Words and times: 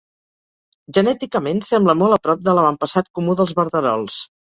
Genèticament, 0.99 1.63
sembla 1.69 1.97
molt 2.01 2.19
a 2.19 2.21
prop 2.27 2.43
de 2.49 2.59
l'avantpassat 2.61 3.15
comú 3.21 3.41
dels 3.43 3.59
verderols. 3.63 4.23